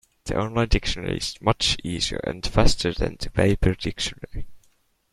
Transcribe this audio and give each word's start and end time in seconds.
The 0.23 0.35
online 0.35 0.67
dictionary 0.69 1.17
is 1.17 1.39
much 1.41 1.77
easier 1.83 2.19
and 2.23 2.43
faster 2.43 2.91
than 2.91 3.17
the 3.19 3.29
paper 3.29 3.75
dictionary. 3.75 4.47